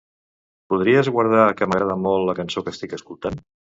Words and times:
Podries 0.73 1.11
guardar 1.17 1.45
que 1.59 1.67
m'agrada 1.73 1.99
molt 2.07 2.27
la 2.31 2.35
cançó 2.41 2.65
que 2.67 2.75
estic 2.77 2.97
escoltant? 2.99 3.43